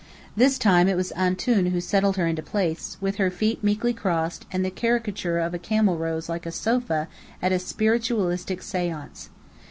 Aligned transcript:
This 0.35 0.57
time 0.57 0.87
it 0.87 0.97
was 0.97 1.11
"Antoun" 1.11 1.67
who 1.67 1.79
settled 1.79 2.17
her 2.17 2.25
into 2.25 2.41
place, 2.41 2.97
with 3.01 3.17
her 3.17 3.29
feet 3.29 3.63
meekly 3.63 3.93
crossed; 3.93 4.47
and 4.51 4.65
the 4.65 4.71
caricature 4.71 5.37
of 5.37 5.53
a 5.53 5.59
camel 5.59 5.95
rose 5.95 6.27
like 6.27 6.47
a 6.47 6.51
sofa 6.51 7.07
at 7.39 7.51
a 7.51 7.59
spiritualistic 7.59 8.61
séance. 8.61 9.29